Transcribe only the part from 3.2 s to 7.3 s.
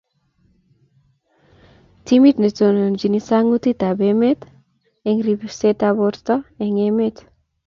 sang'utab emet eng' ribsetab borto eng' emet.